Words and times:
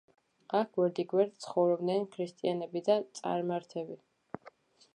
აქ 0.59 0.69
გვერდიგვერდ 0.77 1.35
ცხოვრობდნენ 1.45 2.07
ქრისტიანები 2.15 2.83
და 2.89 2.95
წარმართები. 3.21 3.99